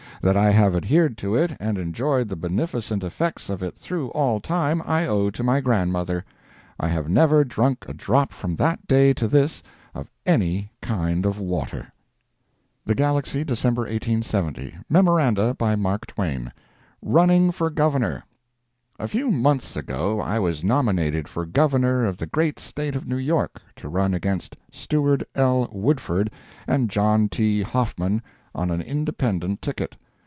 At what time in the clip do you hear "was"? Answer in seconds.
20.37-20.63